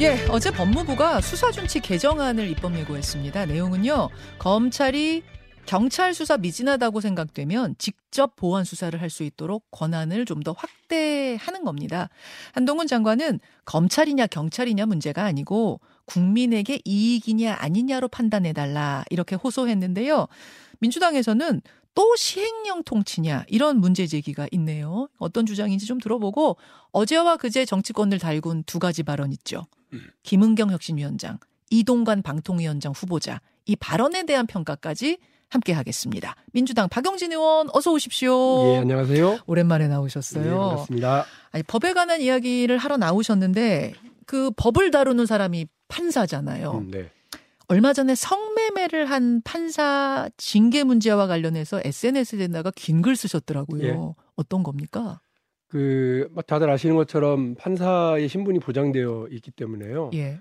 예, 0.00 0.26
어제 0.28 0.50
법무부가 0.50 1.20
수사준치 1.20 1.80
개정안을 1.80 2.48
입법 2.50 2.76
예고했습니다. 2.76 3.46
내용은요, 3.46 4.08
검찰이 4.38 5.22
경찰 5.66 6.12
수사 6.12 6.36
미진하다고 6.36 7.00
생각되면 7.00 7.76
직접 7.78 8.36
보완 8.36 8.64
수사를 8.64 9.00
할 9.00 9.08
수 9.08 9.22
있도록 9.22 9.64
권한을 9.70 10.26
좀 10.26 10.42
더 10.42 10.52
확대하는 10.52 11.64
겁니다. 11.64 12.10
한동훈 12.52 12.86
장관은 12.86 13.38
검찰이냐 13.64 14.26
경찰이냐 14.26 14.84
문제가 14.86 15.24
아니고 15.24 15.80
국민에게 16.06 16.80
이익이냐 16.84 17.54
아니냐로 17.58 18.08
판단해달라 18.08 19.04
이렇게 19.08 19.36
호소했는데요. 19.36 20.26
민주당에서는 20.80 21.62
또 21.94 22.16
시행령 22.16 22.82
통치냐 22.82 23.44
이런 23.48 23.78
문제 23.80 24.06
제기가 24.06 24.48
있네요. 24.52 25.08
어떤 25.18 25.46
주장인지 25.46 25.86
좀 25.86 25.98
들어보고 25.98 26.56
어제와 26.90 27.36
그제 27.36 27.64
정치권을 27.64 28.18
달군 28.18 28.64
두 28.64 28.78
가지 28.80 29.02
발언 29.04 29.32
있죠. 29.32 29.64
김은경 30.22 30.70
혁신위원장, 30.70 31.38
이동관 31.70 32.22
방통위원장 32.22 32.92
후보자 32.94 33.40
이 33.66 33.76
발언에 33.76 34.24
대한 34.26 34.46
평가까지 34.46 35.18
함께 35.48 35.72
하겠습니다. 35.72 36.34
민주당 36.52 36.88
박영진 36.88 37.32
의원 37.32 37.68
어서 37.72 37.92
오십시오. 37.92 38.72
예, 38.74 38.78
안녕하세요. 38.78 39.38
오랜만에 39.46 39.88
나오셨어요. 39.88 40.44
네, 40.44 40.50
반갑습니다. 40.50 41.24
아니, 41.52 41.62
법에 41.62 41.92
관한 41.92 42.20
이야기를 42.20 42.76
하러 42.78 42.96
나오셨는데 42.96 43.94
그 44.26 44.50
법을 44.56 44.90
다루는 44.90 45.26
사람이 45.26 45.66
판사잖아요. 45.88 46.72
음, 46.72 46.90
네. 46.90 47.10
얼마 47.68 47.92
전에 47.92 48.14
성매매를 48.14 49.06
한 49.06 49.40
판사 49.42 50.28
징계 50.36 50.84
문제와 50.84 51.26
관련해서 51.26 51.80
SNS에다가 51.84 52.70
긴 52.74 53.00
글 53.00 53.16
쓰셨더라고요. 53.16 53.84
예. 54.18 54.24
어떤 54.36 54.62
겁니까? 54.62 55.20
그, 55.74 56.28
뭐 56.30 56.40
다들 56.40 56.70
아시는 56.70 56.94
것처럼 56.94 57.56
판사의 57.56 58.28
신분이 58.28 58.60
보장되어 58.60 59.26
있기 59.32 59.50
때문에요. 59.50 60.12
예. 60.14 60.38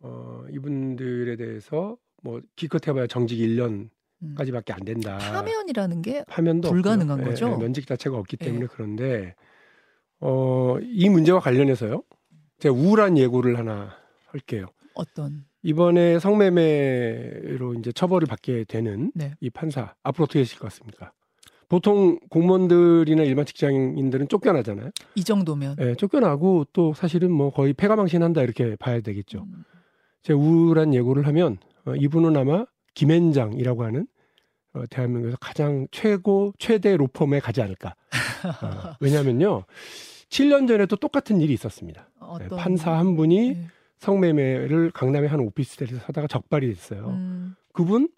어, 0.00 0.44
이분들에 0.50 1.36
대해서 1.36 1.96
뭐 2.22 2.42
기껏 2.54 2.86
해봐야 2.86 3.06
정직 3.06 3.38
1년까지밖에 3.38 4.72
음. 4.72 4.74
안 4.74 4.84
된다. 4.84 5.16
파면이라는 5.16 6.02
게 6.02 6.22
파면도 6.28 6.68
불가능한 6.68 7.12
없고요. 7.12 7.30
거죠? 7.30 7.48
예, 7.48 7.52
예, 7.52 7.56
면직 7.56 7.86
자체가 7.86 8.18
없기 8.18 8.36
예. 8.42 8.44
때문에 8.44 8.66
그런데 8.70 9.34
어, 10.20 10.76
이 10.82 11.08
문제와 11.08 11.40
관련해서요. 11.40 12.02
제가 12.58 12.74
우울한 12.74 13.16
예고를 13.16 13.56
하나 13.56 13.96
할게요. 14.26 14.66
어떤 14.92 15.46
이번에 15.62 16.18
성매매로 16.18 17.72
이제 17.78 17.90
처벌을 17.90 18.26
받게 18.26 18.64
되는 18.68 19.12
네. 19.14 19.32
이 19.40 19.48
판사 19.48 19.94
앞으로 20.02 20.24
어떻게 20.24 20.40
되실 20.40 20.58
것 20.58 20.66
같습니까? 20.68 21.14
보통 21.68 22.18
공무원들이나 22.30 23.22
일반 23.22 23.46
직장인들은 23.46 24.28
쫓겨나잖아요. 24.28 24.90
이 25.14 25.24
정도면 25.24 25.76
예, 25.80 25.94
쫓겨나고 25.94 26.66
또 26.72 26.94
사실은 26.94 27.30
뭐 27.30 27.50
거의 27.50 27.72
폐가망신한다 27.72 28.42
이렇게 28.42 28.76
봐야 28.76 29.00
되겠죠. 29.00 29.44
음, 29.44 29.64
제가 30.22 30.38
우울한 30.38 30.94
예고를 30.94 31.26
하면 31.26 31.58
어, 31.86 31.94
이분은 31.94 32.36
아마 32.36 32.64
김앤장이라고 32.94 33.84
하는 33.84 34.06
어, 34.74 34.82
대한민국에서 34.90 35.36
가장 35.40 35.86
최고 35.90 36.52
최대 36.58 36.96
로펌에 36.96 37.40
가지 37.40 37.62
않을까. 37.62 37.94
어, 38.62 38.94
왜냐하면요, 39.00 39.64
7년 40.28 40.66
전에 40.66 40.86
도 40.86 40.96
똑같은 40.96 41.40
일이 41.40 41.52
있었습니다. 41.54 42.08
예, 42.20 42.44
어떤 42.46 42.58
판사 42.58 42.92
한 42.92 43.16
분이 43.16 43.48
예. 43.50 43.66
성매매를 43.98 44.90
강남의 44.90 45.28
한 45.28 45.40
오피스텔에서 45.40 45.98
사다가 45.98 46.26
적발이 46.26 46.68
됐어요. 46.68 47.08
음, 47.08 47.54
그분 47.72 48.08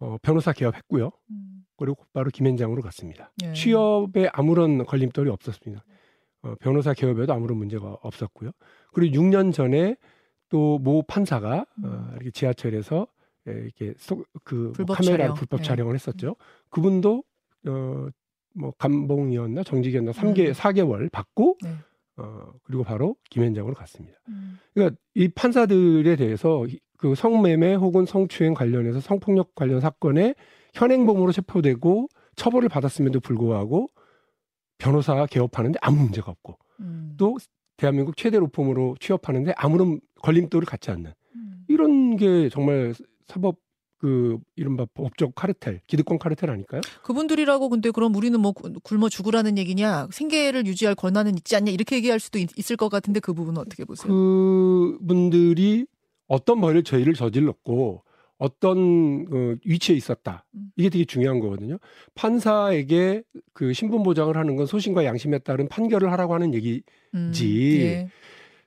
어, 0.00 0.16
변호사 0.22 0.52
개업했고요. 0.52 1.10
음, 1.30 1.64
그리고 1.76 1.96
곧바로 1.96 2.30
김앤장으로 2.30 2.82
갔습니다. 2.82 3.32
예. 3.42 3.52
취업에 3.52 4.28
아무런 4.32 4.84
걸림돌이 4.84 5.28
없었습니다. 5.30 5.84
어, 6.42 6.54
변호사 6.60 6.94
개업에도 6.94 7.32
아무런 7.32 7.58
문제가 7.58 7.96
없었고요. 8.02 8.50
그리고 8.92 9.16
6년 9.16 9.52
전에 9.52 9.96
또 10.50 10.78
모 10.78 11.02
판사가 11.02 11.60
어, 11.60 11.64
음. 11.84 12.10
이렇게 12.14 12.30
지하철에서 12.30 13.06
에, 13.46 13.52
이렇게 13.52 13.94
속, 13.98 14.24
그 14.44 14.72
불법 14.74 14.94
카메라 14.96 15.16
촬영. 15.24 15.34
불법 15.34 15.58
네. 15.58 15.62
촬영을 15.64 15.94
했었죠. 15.94 16.36
그분도 16.70 17.22
어, 17.66 18.08
뭐 18.54 18.72
감봉이었나 18.78 19.62
정직이었나 19.62 20.12
3개 20.12 20.48
음. 20.48 20.52
4개월 20.52 21.10
받고 21.12 21.58
네. 21.62 21.74
어, 22.16 22.52
그리고 22.64 22.82
바로 22.82 23.16
김앤장으로 23.30 23.74
갔습니다. 23.74 24.18
음, 24.28 24.58
그러니까 24.74 24.96
이 25.14 25.28
판사들에 25.28 26.16
대해서 26.16 26.66
이- 26.66 26.80
그 26.98 27.14
성매매 27.14 27.74
혹은 27.74 28.04
성추행 28.04 28.54
관련해서 28.54 29.00
성폭력 29.00 29.54
관련 29.54 29.80
사건에 29.80 30.34
현행범으로 30.74 31.32
체포되고 31.32 32.08
처벌을 32.36 32.68
받았음에도 32.68 33.20
불구하고 33.20 33.86
변호사 34.76 35.24
개업하는데 35.26 35.78
아무 35.80 36.02
문제가 36.02 36.30
없고 36.30 36.58
음, 36.80 37.14
또 37.16 37.36
대한민국 37.76 38.16
최대 38.16 38.38
로펌으로 38.38 38.96
취업하는데 39.00 39.52
아무런 39.56 40.00
걸림돌을 40.22 40.66
갖지 40.66 40.90
않는 40.90 41.12
음. 41.36 41.64
이런 41.68 42.16
게 42.16 42.48
정말 42.48 42.94
사법 43.26 43.56
그 43.98 44.38
이른바 44.54 44.86
법적 44.94 45.34
카르텔, 45.34 45.80
기득권 45.88 46.18
카르텔 46.20 46.50
아닐까요? 46.50 46.80
그분들이라고 47.02 47.68
근데 47.68 47.90
그럼 47.90 48.14
우리는 48.14 48.38
뭐 48.40 48.52
굶- 48.52 48.74
굶어 48.84 49.08
죽으라는 49.08 49.58
얘기냐 49.58 50.06
생계를 50.12 50.66
유지할 50.66 50.94
권한은 50.94 51.36
있지 51.36 51.56
않냐 51.56 51.72
이렇게 51.72 51.96
얘기할 51.96 52.20
수도 52.20 52.38
있, 52.38 52.48
을것 52.70 52.90
같은데 52.90 53.18
그 53.18 53.32
부분은 53.34 53.60
어떻게 53.60 53.84
보세요? 53.84 54.12
그분들이 54.12 55.86
어떤 56.28 56.60
벌을 56.60 56.84
죄를 56.84 57.14
저질렀고 57.14 58.02
어떤 58.38 59.26
어, 59.32 59.56
위치에 59.64 59.96
있었다. 59.96 60.44
음. 60.54 60.70
이게 60.76 60.88
되게 60.90 61.04
중요한 61.04 61.40
거거든요. 61.40 61.78
판사에게 62.14 63.22
그 63.52 63.72
신분 63.72 64.04
보장을 64.04 64.36
하는 64.36 64.54
건 64.54 64.66
소신과 64.66 65.04
양심에 65.04 65.38
따른 65.38 65.66
판결을 65.68 66.12
하라고 66.12 66.34
하는 66.34 66.54
얘기 66.54 66.82
음, 67.14 67.32
지. 67.32 67.80
예. 67.80 68.08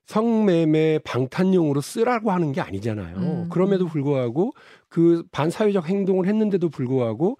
성매매 0.07 0.99
방탄용으로 1.05 1.79
쓰라고 1.79 2.31
하는 2.31 2.51
게 2.51 2.59
아니잖아요. 2.59 3.15
음, 3.17 3.49
그럼에도 3.49 3.85
음. 3.85 3.87
불구하고 3.87 4.51
그 4.89 5.23
반사회적 5.31 5.87
행동을 5.87 6.27
했는데도 6.27 6.67
불구하고 6.69 7.37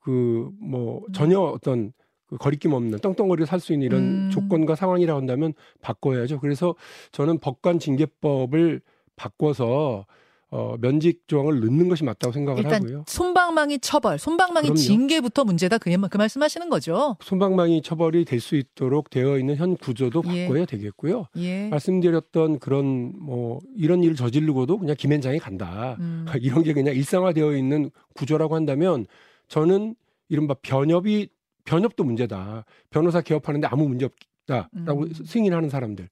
그뭐 0.00 1.02
음. 1.06 1.12
전혀 1.12 1.38
어떤 1.40 1.92
그 2.26 2.38
거리낌 2.38 2.72
없는 2.72 3.00
떵떵거리고 3.00 3.44
살 3.44 3.60
수 3.60 3.74
있는 3.74 3.84
이런 3.86 4.02
음. 4.02 4.30
조건과 4.32 4.74
상황이라고 4.74 5.20
한다면 5.20 5.52
바꿔야죠. 5.82 6.40
그래서 6.40 6.74
저는 7.12 7.40
법관 7.40 7.78
징계법을 7.78 8.80
바꿔서 9.16 10.06
어 10.50 10.76
면직 10.80 11.26
조항을 11.26 11.58
넣는 11.60 11.88
것이 11.88 12.04
맞다고 12.04 12.32
생각을 12.32 12.62
일단 12.62 12.82
하고요. 12.82 13.04
손방망이 13.08 13.80
처벌, 13.80 14.20
손방망이 14.20 14.66
그럼요. 14.68 14.76
징계부터 14.76 15.44
문제다 15.44 15.78
그, 15.78 15.90
그 16.08 16.16
말씀하시는 16.16 16.68
거죠? 16.68 17.16
손방망이 17.22 17.82
처벌이 17.82 18.24
될 18.24 18.40
수 18.40 18.54
있도록 18.54 19.10
되어 19.10 19.36
있는 19.38 19.56
현 19.56 19.76
구조도 19.76 20.22
예. 20.32 20.46
바꿔야 20.46 20.64
되겠고요. 20.64 21.26
예. 21.38 21.68
말씀드렸던 21.70 22.60
그런 22.60 23.14
뭐 23.18 23.58
이런 23.76 24.04
일을 24.04 24.14
저지르고도 24.14 24.78
그냥 24.78 24.94
김앤장이 24.96 25.40
간다. 25.40 25.96
음. 25.98 26.24
이런 26.40 26.62
게 26.62 26.72
그냥 26.72 26.94
일상화되어 26.94 27.56
있는 27.56 27.90
구조라고 28.14 28.54
한다면 28.54 29.06
저는 29.48 29.96
이른바 30.28 30.54
변협이 30.62 31.30
변협도 31.64 32.04
문제다. 32.04 32.64
변호사 32.90 33.22
개업하는데 33.22 33.66
아무 33.66 33.88
문제 33.88 34.06
없다라고 34.46 35.02
음. 35.04 35.12
승인하는 35.24 35.68
사람들. 35.68 36.08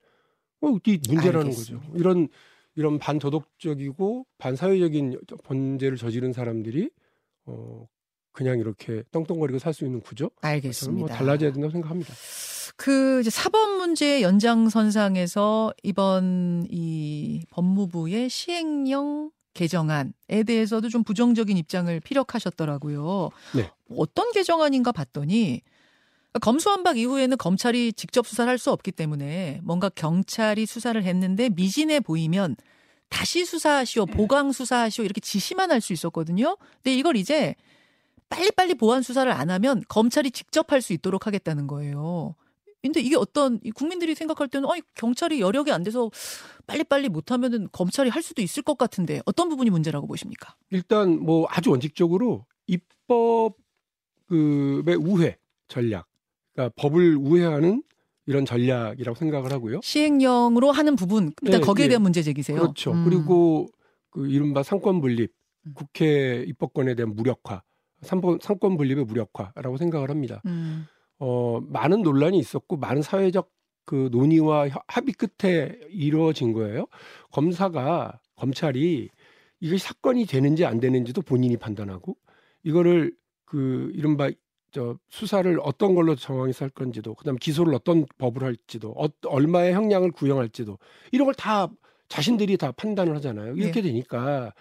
어, 0.62 0.68
이 0.86 0.98
문제라는 1.08 1.46
알겠습니다. 1.48 1.86
거죠. 1.86 1.98
이런 1.98 2.28
이런 2.74 2.98
반도덕적이고 2.98 4.26
반사회적인 4.38 5.20
범죄를 5.44 5.96
저지른 5.96 6.32
사람들이 6.32 6.90
어 7.46 7.86
그냥 8.32 8.58
이렇게 8.58 9.02
떵떵거리고 9.10 9.58
살 9.58 9.74
수 9.74 9.84
있는 9.84 10.00
구조? 10.00 10.30
저는 10.40 10.54
알겠습니다. 10.54 11.06
뭐 11.06 11.08
달라져야 11.08 11.52
된다고 11.52 11.70
생각합니다. 11.70 12.14
그 12.76 13.20
이제 13.20 13.28
사법 13.30 13.76
문제 13.76 14.22
연장선상에서 14.22 15.74
이번 15.82 16.66
이 16.70 17.44
법무부의 17.50 18.30
시행령 18.30 19.30
개정안에 19.54 20.42
대해서도 20.46 20.88
좀 20.88 21.04
부정적인 21.04 21.56
입장을 21.58 22.00
피력하셨더라고요. 22.00 23.28
네. 23.54 23.70
어떤 23.94 24.32
개정안인가 24.32 24.92
봤더니 24.92 25.60
검수완박 26.40 26.96
이후에는 26.98 27.36
검찰이 27.36 27.92
직접 27.92 28.26
수사를 28.26 28.48
할 28.48 28.58
수 28.58 28.70
없기 28.70 28.92
때문에 28.92 29.60
뭔가 29.62 29.88
경찰이 29.90 30.66
수사를 30.66 31.02
했는데 31.02 31.48
미진해 31.50 32.00
보이면 32.00 32.56
다시 33.10 33.44
수사하시오, 33.44 34.06
보강 34.06 34.52
수사하시오 34.52 35.04
이렇게 35.04 35.20
지시만 35.20 35.70
할 35.70 35.80
수 35.82 35.92
있었거든요. 35.92 36.56
근데 36.82 36.94
이걸 36.94 37.16
이제 37.16 37.54
빨리빨리 38.30 38.74
보완 38.74 39.02
수사를 39.02 39.30
안 39.30 39.50
하면 39.50 39.82
검찰이 39.88 40.30
직접 40.30 40.72
할 40.72 40.80
수 40.80 40.94
있도록 40.94 41.26
하겠다는 41.26 41.66
거예요. 41.66 42.34
근데 42.80 43.00
이게 43.00 43.14
어떤 43.16 43.60
이 43.62 43.70
국민들이 43.70 44.14
생각할 44.14 44.48
때는 44.48 44.68
어 44.68 44.72
경찰이 44.94 45.40
여력이 45.40 45.70
안 45.70 45.82
돼서 45.84 46.10
빨리빨리 46.66 47.10
못하면은 47.10 47.68
검찰이 47.70 48.08
할 48.10 48.22
수도 48.22 48.40
있을 48.42 48.62
것 48.62 48.78
같은데 48.78 49.20
어떤 49.26 49.48
부분이 49.50 49.68
문제라고 49.70 50.06
보십니까? 50.06 50.56
일단 50.70 51.20
뭐 51.20 51.46
아주 51.50 51.70
원칙적으로 51.70 52.46
입법 52.66 53.56
그의 54.26 54.96
우회 54.96 55.36
전략, 55.68 56.08
그러니까 56.54 56.74
법을 56.76 57.16
우회하는 57.16 57.82
이런 58.26 58.44
전략이라고 58.44 59.16
생각을 59.16 59.52
하고요. 59.52 59.80
시행령으로 59.82 60.70
하는 60.70 60.96
부분 60.96 61.32
일단 61.42 61.60
네, 61.60 61.66
거기에 61.66 61.86
예. 61.86 61.88
대한 61.88 62.02
문제 62.02 62.22
제기세요. 62.22 62.58
그렇죠. 62.58 62.92
음. 62.92 63.04
그리고 63.04 63.68
그 64.10 64.28
이른바 64.28 64.62
삼권 64.62 65.00
분립, 65.00 65.32
음. 65.66 65.72
국회 65.74 66.44
입법권에 66.46 66.94
대한 66.94 67.14
무력화, 67.14 67.62
삼권, 68.02 68.38
삼권 68.40 68.76
분립의 68.76 69.04
무력화라고 69.04 69.76
생각을 69.76 70.10
합니다. 70.10 70.42
음. 70.46 70.86
어, 71.18 71.60
많은 71.60 72.02
논란이 72.02 72.38
있었고 72.38 72.76
많은 72.76 73.02
사회적 73.02 73.50
그 73.84 74.08
논의와 74.12 74.68
합의 74.86 75.14
끝에 75.14 75.76
이루어진 75.90 76.52
거예요. 76.52 76.86
검사가 77.32 78.20
검찰이 78.36 79.08
이게 79.60 79.78
사건이 79.78 80.26
되는지 80.26 80.64
안 80.64 80.80
되는지도 80.80 81.22
본인이 81.22 81.56
판단하고 81.56 82.16
이거를 82.64 83.14
그 83.44 83.90
이른바 83.94 84.30
저 84.72 84.96
수사를 85.10 85.58
어떤 85.62 85.94
걸로 85.94 86.16
정황해서 86.16 86.64
할 86.64 86.70
건지도 86.70 87.14
그다음 87.14 87.36
기소를 87.36 87.74
어떤 87.74 88.06
법으로 88.18 88.46
할지도 88.46 88.94
어, 88.96 89.06
얼마의 89.26 89.74
형량을 89.74 90.10
구형할지도 90.12 90.78
이런 91.12 91.26
걸 91.26 91.34
다 91.34 91.68
자신들이 92.08 92.58
다 92.58 92.72
판단을 92.72 93.16
하잖아요. 93.16 93.54
이렇게 93.56 93.80
네. 93.80 93.88
되니까 93.88 94.52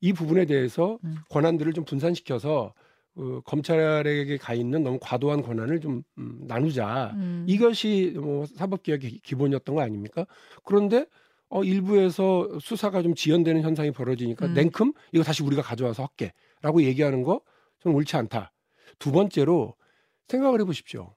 이 0.00 0.12
부분에 0.12 0.44
대해서 0.44 0.98
음. 1.04 1.16
권한들을 1.28 1.72
좀 1.72 1.84
분산시켜서 1.84 2.72
어, 3.16 3.40
검찰에게 3.44 4.36
가 4.36 4.54
있는 4.54 4.84
너무 4.84 4.98
과도한 5.00 5.42
권한을 5.42 5.80
좀 5.80 6.02
음, 6.18 6.38
나누자. 6.46 7.12
음. 7.16 7.44
이것이 7.48 8.14
뭐 8.16 8.46
사법개혁의 8.46 9.20
기본이었던 9.24 9.74
거 9.74 9.82
아닙니까? 9.82 10.24
그런데 10.64 11.06
어, 11.48 11.64
일부에서 11.64 12.48
수사가 12.60 13.02
좀 13.02 13.16
지연되는 13.16 13.62
현상이 13.62 13.90
벌어지니까 13.90 14.46
음. 14.46 14.54
냉큼 14.54 14.92
이거 15.12 15.24
다시 15.24 15.42
우리가 15.42 15.62
가져와서 15.62 16.04
할게라고 16.04 16.82
얘기하는 16.84 17.24
거 17.24 17.40
저는 17.82 17.96
옳지 17.96 18.16
않다. 18.16 18.52
두 19.00 19.10
번째로 19.10 19.74
생각을 20.28 20.60
해보십시오. 20.60 21.16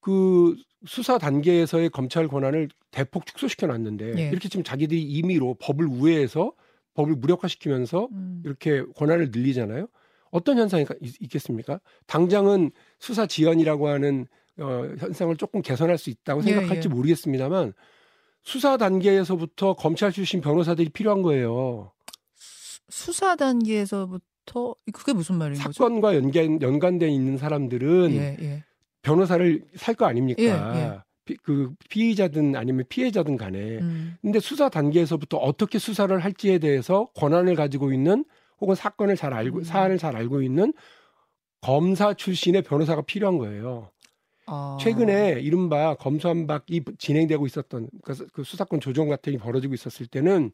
그 0.00 0.54
수사 0.86 1.18
단계에서의 1.18 1.90
검찰 1.90 2.28
권한을 2.28 2.68
대폭 2.92 3.26
축소시켜 3.26 3.66
놨는데 3.66 4.14
예. 4.16 4.28
이렇게 4.28 4.48
지금 4.48 4.62
자기들이 4.62 5.02
임의로 5.02 5.56
법을 5.60 5.86
우회해서 5.86 6.52
법을 6.94 7.16
무력화시키면서 7.16 8.08
음. 8.12 8.42
이렇게 8.44 8.84
권한을 8.94 9.30
늘리잖아요. 9.32 9.88
어떤 10.30 10.58
현상이 10.58 10.84
있겠습니까? 11.20 11.80
당장은 12.06 12.70
수사 13.00 13.26
지연이라고 13.26 13.88
하는 13.88 14.26
어, 14.60 14.92
현상을 14.98 15.36
조금 15.36 15.62
개선할 15.62 15.98
수 15.98 16.10
있다고 16.10 16.42
예, 16.42 16.44
생각할지 16.44 16.88
예, 16.88 16.90
예. 16.90 16.94
모르겠습니다만 16.94 17.72
수사 18.42 18.76
단계에서부터 18.76 19.74
검찰 19.74 20.12
출신 20.12 20.40
변호사들이 20.40 20.90
필요한 20.90 21.22
거예요. 21.22 21.92
수사 22.88 23.36
단계에서부터 23.36 24.24
그게 24.92 25.12
무슨 25.12 25.36
말인 25.36 25.54
사건과 25.56 26.12
거죠? 26.12 26.22
사건과 26.22 26.42
연관 26.44 26.62
연관돼 26.62 27.08
있는 27.08 27.36
사람들은 27.38 28.10
예, 28.12 28.36
예. 28.40 28.64
변호사를 29.02 29.64
살 29.76 29.94
거 29.94 30.06
아닙니까? 30.06 30.42
예, 30.42 31.00
피, 31.24 31.36
그 31.36 31.72
피의자든 31.90 32.56
아니면 32.56 32.84
피해자든 32.88 33.36
간에. 33.36 33.78
음. 33.78 34.16
근데 34.22 34.40
수사 34.40 34.68
단계에서부터 34.68 35.36
어떻게 35.36 35.78
수사를 35.78 36.16
할지에 36.18 36.58
대해서 36.58 37.08
권한을 37.14 37.54
가지고 37.54 37.92
있는 37.92 38.24
혹은 38.60 38.74
사건을 38.74 39.16
잘 39.16 39.34
알고 39.34 39.58
음. 39.58 39.64
사안을 39.64 39.98
잘 39.98 40.16
알고 40.16 40.42
있는 40.42 40.72
검사 41.60 42.14
출신의 42.14 42.62
변호사가 42.62 43.02
필요한 43.02 43.38
거예요. 43.38 43.90
아. 44.46 44.78
최근에 44.80 45.40
이른바 45.40 45.94
검수한박이 45.96 46.84
진행되고 46.98 47.44
있었던 47.46 47.90
그 48.32 48.42
수사권 48.42 48.80
조정 48.80 49.08
같은 49.08 49.32
게 49.32 49.38
벌어지고 49.38 49.74
있었을 49.74 50.06
때는 50.06 50.52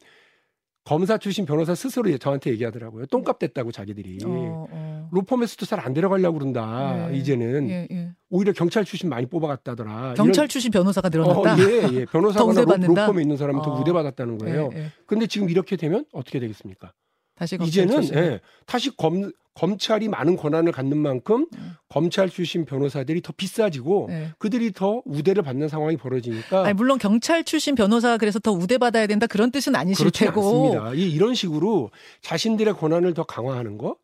검사 0.85 1.17
출신 1.17 1.45
변호사 1.45 1.73
스스로 1.73 2.15
저한테 2.17 2.51
얘기하더라고요. 2.51 3.07
똥값 3.07 3.39
됐다고 3.39 3.71
자기들이. 3.71 4.19
어, 4.23 4.67
어. 4.69 5.09
로펌에서도 5.11 5.65
잘 5.65 5.79
안 5.79 5.93
데려가려고 5.93 6.39
그런다. 6.39 7.11
예, 7.11 7.17
이제는 7.17 7.69
예, 7.69 7.87
예. 7.91 8.11
오히려 8.29 8.53
경찰 8.53 8.85
출신 8.85 9.09
많이 9.09 9.25
뽑아갔다더라. 9.25 10.13
경찰 10.15 10.43
이런... 10.43 10.47
출신 10.47 10.71
변호사가 10.71 11.09
늘어났다. 11.09 11.53
어, 11.53 11.57
예, 11.59 11.89
예. 11.91 12.05
변호사가 12.05 12.45
로, 12.61 12.93
펌에 12.93 13.21
있는 13.21 13.35
사람은 13.35 13.61
더 13.61 13.71
어. 13.71 13.81
우대받았다는 13.81 14.37
거예요. 14.37 14.69
예, 14.73 14.77
예. 14.77 14.91
근데 15.05 15.27
지금 15.27 15.49
이렇게 15.49 15.75
되면 15.75 16.05
어떻게 16.13 16.39
되겠습니까? 16.39 16.93
다시 17.35 17.57
이제는 17.61 18.03
예, 18.15 18.39
다시 18.65 18.95
검 18.95 19.31
검찰이 19.55 20.09
많은 20.09 20.35
권한을 20.35 20.73
갖는 20.73 20.97
만큼 20.97 21.47
네. 21.51 21.59
검찰 21.87 22.29
출신 22.29 22.65
변호사들이 22.65 23.21
더 23.21 23.33
비싸지고 23.35 24.07
네. 24.09 24.31
그들이 24.37 24.73
더 24.73 25.01
우대를 25.05 25.43
받는 25.43 25.69
상황이 25.69 25.95
벌어지니까 25.95 26.65
아니, 26.65 26.73
물론 26.73 26.97
경찰 26.97 27.43
출신 27.45 27.73
변호사가 27.73 28.17
그래서 28.17 28.37
더 28.37 28.51
우대 28.51 28.77
받아야 28.77 29.07
된다 29.07 29.27
그런 29.27 29.51
뜻은 29.51 29.75
아니실 29.75 30.11
테고 30.11 30.41
않습니다. 30.41 30.93
이, 30.93 31.09
이런 31.09 31.35
식으로 31.35 31.89
자신들의 32.21 32.73
권한을 32.73 33.13
더 33.13 33.23
강화하는 33.23 33.77
거 33.77 33.95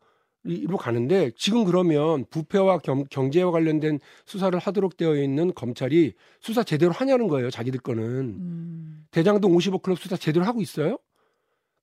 이로 0.44 0.76
가는데 0.76 1.30
지금 1.36 1.64
그러면 1.64 2.24
부패와 2.30 2.78
경, 2.78 3.04
경제와 3.10 3.52
관련된 3.52 4.00
수사를 4.24 4.58
하도록 4.58 4.96
되어 4.96 5.16
있는 5.16 5.52
검찰이 5.54 6.14
수사 6.40 6.64
제대로 6.64 6.92
하냐는 6.92 7.28
거예요. 7.28 7.50
자기들 7.50 7.80
거는 7.80 8.02
음. 8.02 9.04
대장동 9.10 9.52
50억 9.52 9.82
클럽 9.82 10.00
수사 10.00 10.16
제대로 10.16 10.44
하고 10.44 10.60
있어요? 10.60 10.98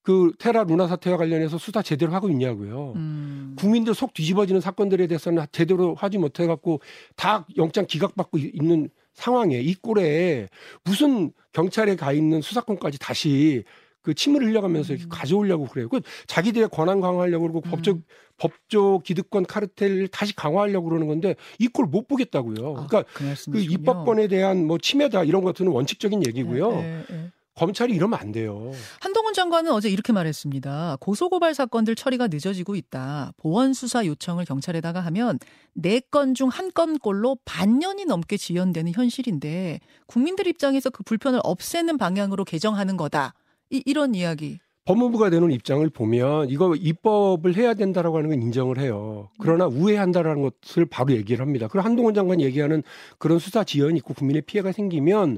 그 0.10 0.32
테라 0.40 0.64
루나 0.64 0.88
사태와 0.88 1.18
관련해서 1.18 1.60
수사 1.60 1.84
제대로 1.84 2.14
하고 2.14 2.32
있냐고요. 2.32 2.94
음. 2.96 3.54
국민들 3.60 3.94
속 3.94 4.12
뒤집어지는 4.16 4.60
사건들에 4.60 5.06
대해서는 5.06 5.46
제대로 5.52 5.94
하지 5.94 6.18
못해 6.18 6.48
갖고 6.48 6.82
다 7.16 7.46
영장 7.58 7.86
기각받고 7.86 8.40
있는 8.40 8.90
상황에 9.14 9.60
이 9.60 9.76
꼴에 9.76 10.50
무슨 10.84 11.32
경찰에 11.54 11.96
가 11.96 12.12
있는 12.12 12.42
수사권까지 12.42 12.98
다시 12.98 13.64
그 14.02 14.16
침을 14.16 14.42
흘려가면서 14.44 14.94
이렇게 14.94 15.06
음. 15.06 15.10
가져오려고 15.12 15.68
그래요. 15.68 15.88
그 15.90 16.02
자기들의 16.26 16.70
권한 16.70 17.02
강화하려고 17.02 17.44
그러고 17.44 17.62
음. 17.66 17.70
법적 17.70 18.00
법조 18.38 19.02
기득권 19.06 19.46
카르텔을 19.46 20.08
다시 20.08 20.36
강화하려고 20.36 20.90
그러는 20.90 21.06
건데 21.06 21.36
이 21.60 21.68
꼴 21.68 21.86
못 21.86 22.08
보겠다고요. 22.08 22.78
아, 22.78 22.88
그러니까 22.88 23.04
그, 23.14 23.52
그 23.52 23.60
입법권에 23.60 24.28
대한 24.28 24.66
뭐 24.66 24.80
침해다 24.80 25.24
이런 25.24 25.44
것들은 25.44 25.72
원칙적인 25.72 26.26
얘기고요. 26.26 26.72
네, 26.72 26.82
네, 26.82 27.04
네. 27.10 27.32
검찰이 27.60 27.94
이러면 27.94 28.18
안 28.18 28.32
돼요. 28.32 28.72
한동훈 29.02 29.34
장관은 29.34 29.72
어제 29.74 29.90
이렇게 29.90 30.14
말했습니다. 30.14 30.98
고소고발 31.02 31.54
사건들 31.54 31.96
처리가 31.96 32.28
늦어지고 32.28 32.76
있다. 32.76 33.34
보원 33.36 33.74
수사 33.74 34.06
요청을 34.06 34.46
경찰에다가 34.46 35.02
하면 35.02 35.40
네 35.74 36.00
건 36.10 36.34
중 36.34 36.48
한 36.50 36.72
건꼴로 36.74 37.40
반년이 37.44 38.06
넘게 38.06 38.38
지연되는 38.38 38.94
현실인데 38.94 39.80
국민들 40.08 40.48
입장에서 40.48 40.90
그 40.90 41.04
불편을 41.04 41.42
없애는 41.44 41.98
방향으로 41.98 42.46
개정하는 42.46 42.96
거다. 42.96 43.34
이, 43.70 43.84
이런 43.86 44.16
이야기. 44.16 44.60
법무부가 44.86 45.30
내놓은 45.30 45.52
입장을 45.52 45.88
보면 45.90 46.50
이거 46.50 46.74
입법을 46.76 47.56
해야 47.58 47.74
된다라고 47.74 48.18
하는 48.18 48.30
건 48.30 48.42
인정을 48.42 48.80
해요. 48.80 49.30
그러나 49.38 49.68
우회한다라는 49.68 50.50
것을 50.64 50.86
바로 50.86 51.12
얘기를 51.14 51.46
합니다. 51.46 51.68
그리고 51.68 51.86
한동훈 51.86 52.14
장관이 52.14 52.44
얘기하는 52.46 52.82
그런 53.20 53.38
수사 53.38 53.64
지연이 53.66 53.98
있고 53.98 54.14
국민의 54.16 54.44
피해가 54.44 54.72
생기면 54.72 55.38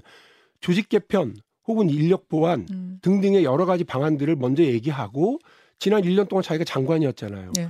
조직 0.62 0.88
개편 0.88 1.34
혹은 1.68 1.90
인력 1.90 2.28
보완 2.28 2.68
음. 2.72 3.00
등등의 3.02 3.44
여러 3.44 3.66
가지 3.66 3.84
방안들을 3.84 4.36
먼저 4.36 4.64
얘기하고 4.64 5.40
지난 5.80 6.02
1년 6.04 6.28
동안 6.28 6.44
자기가 6.44 6.64
장관이었잖아요. 6.64 7.52
네. 7.56 7.70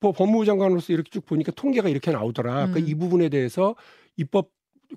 법무부 0.00 0.44
장관으로서 0.44 0.92
이렇게 0.92 1.10
쭉 1.10 1.24
보니까 1.24 1.52
통계가 1.52 1.88
이렇게 1.88 2.10
나오더라. 2.10 2.52
그러니까 2.52 2.68
음. 2.68 2.72
그러니까 2.72 2.90
이 2.90 2.94
부분에 2.94 3.28
대해서 3.28 3.74
입법 4.16 4.50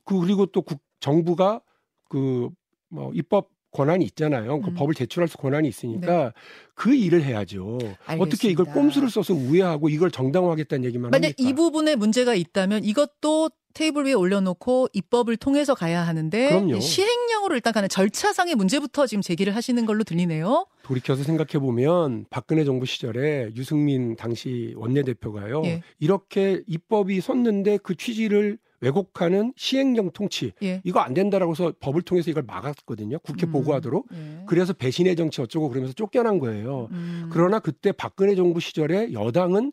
그 0.06 0.20
그리고 0.20 0.46
또 0.46 0.62
국, 0.62 0.80
정부가 1.00 1.62
그 2.10 2.50
뭐 2.90 3.12
입법 3.14 3.50
권한이 3.72 4.06
있잖아요. 4.06 4.62
그 4.62 4.70
음. 4.70 4.74
법을 4.74 4.94
제출할 4.96 5.28
수 5.28 5.38
권한이 5.38 5.68
있으니까 5.68 6.24
네. 6.26 6.32
그 6.74 6.94
일을 6.96 7.24
해야죠. 7.24 7.78
알겠습니다. 8.06 8.24
어떻게 8.24 8.50
이걸 8.50 8.66
꼼수를 8.66 9.10
써서 9.10 9.34
우회하고 9.34 9.90
이걸 9.90 10.12
정당화하겠다는 10.12 10.86
얘기만 10.86 11.12
만약 11.12 11.28
합니까? 11.28 11.36
이 11.38 11.54
부분에 11.54 11.96
문제가 11.96 12.34
있다면 12.36 12.84
이것도 12.84 13.50
테이블 13.74 14.06
위에 14.06 14.14
올려놓고 14.14 14.88
입법을 14.94 15.38
통해서 15.38 15.76
가야 15.76 16.02
하는데 16.02 16.50
그럼요. 16.50 16.80
시행령으로 16.80 17.56
일단 17.56 17.72
가는 17.72 17.88
절차상의 17.88 18.56
문제부터 18.56 19.06
지금 19.06 19.22
제기를 19.22 19.56
하시는 19.56 19.86
걸로 19.86 20.04
들리네요. 20.04 20.66
돌이켜서 20.84 21.24
생각해 21.24 21.60
보면 21.64 22.26
박근혜 22.32 22.64
정부 22.64 22.88
시절에 22.88 23.52
유승민 23.56 24.16
당시 24.16 24.74
원내대표가요 24.76 25.62
예. 25.66 25.82
이렇게 26.00 26.64
입법이 26.66 27.22
섰는데 27.22 27.78
그 27.84 27.96
취지를 27.96 28.58
왜곡하는 28.82 29.54
시행령 29.56 30.12
통치 30.12 30.54
예. 30.64 30.82
이거 30.84 31.00
안 31.00 31.14
된다라고 31.14 31.52
해서 31.52 31.74
법을 31.80 32.02
통해서 32.02 32.32
이걸 32.32 32.44
막았거든요. 32.44 33.20
국회 33.20 33.46
음. 33.46 33.52
보고하도록. 33.52 34.08
예. 34.14 34.44
그래서 34.48 34.74
배신의 34.74 35.16
정치 35.16 35.42
어쩌고 35.42 35.70
그러면서 35.70 35.94
쫓겨난 35.94 36.40
거예요. 36.40 36.88
음. 36.92 37.30
그러나 37.32 37.60
그때 37.60 37.92
박근혜 37.92 38.36
정부 38.36 38.60
시절에 38.60 39.14
여당은 39.14 39.72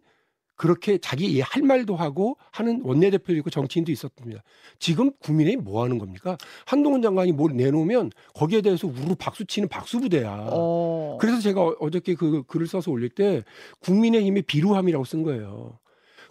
그렇게 0.57 0.99
자기 0.99 1.41
할 1.41 1.63
말도 1.63 1.95
하고 1.97 2.39
하는 2.51 2.81
원내대표도 2.83 3.37
있고 3.37 3.51
정치인도 3.51 3.93
있었습니다. 3.93 4.43
지금 4.79 5.13
국민의힘 5.21 5.63
뭐 5.63 5.85
하는 5.85 5.99
겁니까? 5.99 6.37
한동훈 6.65 7.03
장관이 7.03 7.33
뭘 7.33 7.55
내놓으면 7.55 8.11
거기에 8.35 8.63
대해서 8.63 8.89
우르르 8.89 9.15
박수치는 9.17 9.69
박수부대야. 9.69 10.49
어. 10.51 11.19
그래서 11.21 11.41
제가 11.41 11.75
어저께 11.79 12.15
그 12.15 12.43
글을 12.45 12.67
써서 12.67 12.91
올릴 12.91 13.11
때 13.11 13.43
국민의힘의 13.81 14.43
비루함이라고 14.43 15.05
쓴 15.05 15.23
거예요. 15.23 15.79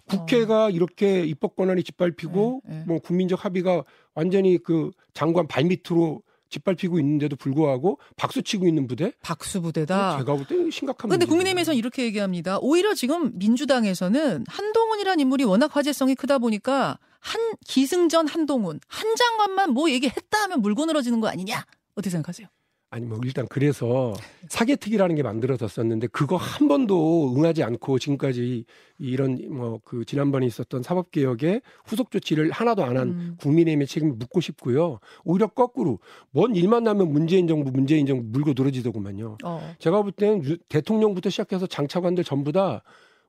국회가 0.08 0.66
어. 0.66 0.70
이렇게 0.70 1.24
입법 1.24 1.56
권한이 1.56 1.82
짓밟히고 1.82 2.62
네, 2.64 2.76
네. 2.78 2.84
뭐 2.86 2.98
국민적 2.98 3.44
합의가 3.44 3.84
완전히 4.14 4.58
그 4.58 4.90
장관 5.14 5.46
발밑으로 5.46 6.22
짓밟히고 6.48 7.00
있는데도 7.00 7.34
불구하고 7.34 7.98
박수 8.16 8.40
치고 8.42 8.68
있는 8.68 8.86
부대? 8.86 9.12
박수 9.20 9.60
부대다. 9.60 10.18
제가 10.18 10.36
볼 10.36 10.46
때 10.46 10.70
심각한 10.70 11.10
근데 11.10 11.26
국민의힘에서는 11.26 11.76
이렇게 11.76 12.04
얘기합니다. 12.04 12.58
오히려 12.60 12.94
지금 12.94 13.32
민주당에서는 13.36 14.44
한동훈이라는 14.46 15.20
인물이 15.20 15.42
워낙 15.44 15.74
화제성이 15.74 16.14
크다 16.14 16.38
보니까 16.38 16.98
한 17.18 17.40
기승전 17.66 18.28
한동훈 18.28 18.78
한 18.86 19.16
장관만 19.16 19.70
뭐 19.72 19.90
얘기했다 19.90 20.42
하면 20.44 20.62
물고 20.62 20.86
늘어지는 20.86 21.18
거 21.20 21.26
아니냐? 21.26 21.64
어떻게 21.96 22.10
생각하세요? 22.10 22.46
아니 22.90 23.04
뭐 23.04 23.18
일단 23.24 23.46
그래서 23.48 24.14
사개특위라는 24.48 25.16
게 25.16 25.22
만들어졌었는데 25.22 26.06
그거 26.08 26.36
한 26.36 26.68
번도 26.68 27.34
응하지 27.36 27.62
않고 27.64 27.98
지금까지 27.98 28.64
이런 28.98 29.38
뭐 29.50 29.80
그 29.84 30.04
지난번에 30.04 30.46
있었던 30.46 30.82
사법 30.82 31.10
개혁의 31.10 31.62
후속 31.84 32.10
조치를 32.10 32.50
하나도 32.50 32.84
안한 32.84 33.08
음. 33.08 33.36
국민의힘의 33.40 33.86
책임을 33.86 34.14
묻고 34.14 34.40
싶고요. 34.40 34.98
오히려 35.24 35.46
거꾸로 35.46 36.00
뭔 36.30 36.54
일만 36.54 36.84
나면 36.84 37.12
문재인 37.12 37.46
정부 37.46 37.70
문재인 37.70 38.06
정부 38.06 38.24
물고 38.28 38.52
늘어지더구만요. 38.56 39.38
어. 39.44 39.74
제가 39.78 40.02
볼 40.02 40.12
때는 40.12 40.58
대통령부터 40.68 41.30
시작해서 41.30 41.66
장차관들 41.66 42.24
전부 42.24 42.52
다 42.52 42.82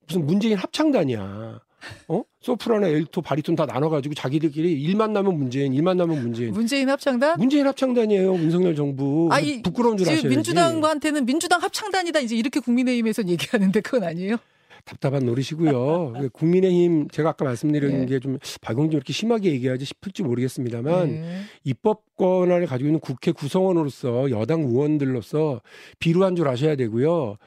무슨 0.07 0.25
문재인 0.25 0.57
합창단이야. 0.57 1.59
어? 2.07 2.23
소프라노, 2.41 2.87
엘토, 2.87 3.21
바리톤 3.21 3.55
다 3.55 3.65
나눠가지고 3.65 4.15
자기들끼리 4.15 4.81
일만 4.81 5.13
나면 5.13 5.37
문재인, 5.37 5.73
일만 5.73 5.97
나면 5.97 6.21
문재인. 6.21 6.53
문재인 6.53 6.89
합창단? 6.89 7.37
문재인 7.37 7.67
합창단이에요. 7.67 8.33
윤석열 8.35 8.75
정부. 8.75 9.29
아, 9.31 9.39
이, 9.39 9.61
부끄러운 9.61 9.97
줄 9.97 10.07
아셔야지. 10.07 10.27
민주당한테는 10.27 11.25
민주당 11.25 11.61
합창단이다. 11.61 12.21
이제 12.21 12.35
이렇게 12.35 12.59
국민의힘에서 12.59 13.27
얘기하는데 13.27 13.79
그건 13.81 14.03
아니에요? 14.03 14.37
답답한 14.85 15.25
노릇이고요. 15.25 16.13
국민의힘 16.33 17.09
제가 17.09 17.29
아까 17.29 17.43
말씀드린 17.43 18.01
네. 18.01 18.05
게좀 18.05 18.39
박용진 18.61 18.93
이렇게 18.93 19.11
심하게 19.11 19.51
얘기하지 19.51 19.83
싶을지 19.83 20.23
모르겠습니다만 20.23 21.09
네. 21.09 21.41
입법 21.65 22.03
권한을 22.15 22.67
가지고 22.67 22.87
있는 22.87 22.99
국회 23.01 23.33
구성원으로서 23.33 24.31
여당 24.31 24.61
의원들로서 24.61 25.61
비루한 25.99 26.37
줄 26.37 26.47
아셔야 26.47 26.77
되고요. 26.77 27.37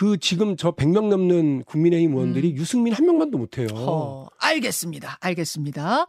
그 0.00 0.16
지금 0.16 0.56
저 0.56 0.72
100명 0.72 1.08
넘는 1.08 1.64
국민의힘 1.64 2.14
의원들이 2.14 2.52
음. 2.52 2.56
유승민 2.56 2.94
한 2.94 3.04
명만도 3.04 3.36
못해요. 3.36 3.68
어, 3.74 4.28
알겠습니다. 4.38 5.18
알겠습니다. 5.20 6.06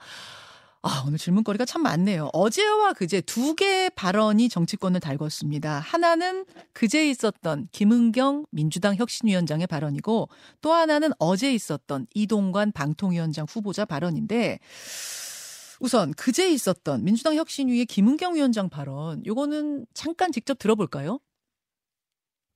아, 0.82 1.04
오늘 1.06 1.18
질문거리가 1.18 1.66
참 1.66 1.84
많네요. 1.84 2.30
어제와 2.32 2.94
그제 2.94 3.20
두 3.20 3.54
개의 3.54 3.90
발언이 3.90 4.48
정치권을 4.48 5.02
달궜습니다. 5.02 5.82
하나는 5.84 6.46
그제 6.72 7.10
있었던 7.10 7.68
김은경 7.74 8.46
민주당 8.50 8.96
혁신위원장의 8.96 9.68
발언이고 9.68 10.30
또 10.62 10.72
하나는 10.72 11.12
어제 11.20 11.54
있었던 11.54 12.08
이동관 12.14 12.72
방통위원장 12.72 13.46
후보자 13.50 13.84
발언인데 13.84 14.60
우선 15.82 16.14
그제 16.14 16.50
있었던 16.50 17.04
민주당 17.04 17.36
혁신위의 17.36 17.88
김은경 17.88 18.36
위원장 18.36 18.70
발언 18.70 19.22
요거는 19.26 19.86
잠깐 19.94 20.32
직접 20.32 20.58
들어볼까요? 20.58 21.20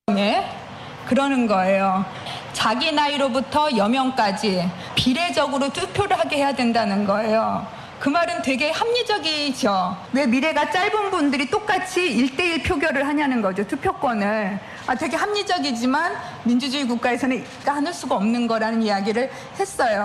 네. 0.06 0.65
그러는 1.06 1.46
거예요. 1.46 2.04
자기 2.52 2.92
나이로부터 2.92 3.76
여명까지 3.76 4.68
비례적으로 4.94 5.68
투표를 5.72 6.18
하게 6.18 6.36
해야 6.36 6.54
된다는 6.54 7.06
거예요. 7.06 7.66
그 7.98 8.08
말은 8.08 8.42
되게 8.42 8.70
합리적이죠. 8.70 9.96
왜 10.12 10.26
미래가 10.26 10.70
짧은 10.70 11.10
분들이 11.10 11.48
똑같이 11.48 12.00
1대1 12.00 12.64
표결을 12.64 13.06
하냐는 13.06 13.40
거죠. 13.40 13.66
투표권을. 13.66 14.60
아, 14.86 14.94
되게 14.94 15.16
합리적이지만 15.16 16.14
민주주의 16.44 16.86
국가에서는 16.86 17.44
까눌 17.64 17.92
수가 17.92 18.16
없는 18.16 18.46
거라는 18.46 18.82
이야기를 18.82 19.30
했어요. 19.58 20.04